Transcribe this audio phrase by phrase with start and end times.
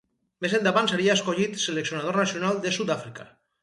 [0.45, 3.33] Més endavant seria escollit seleccionador nacional de Sud-àfrica.